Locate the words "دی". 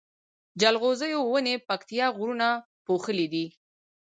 3.33-3.45